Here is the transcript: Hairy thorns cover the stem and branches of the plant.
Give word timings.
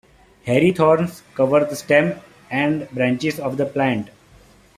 Hairy 0.47 0.71
thorns 0.71 1.21
cover 1.35 1.59
the 1.63 1.75
stem 1.75 2.19
and 2.49 2.89
branches 2.89 3.39
of 3.39 3.57
the 3.57 3.67
plant. 3.67 4.09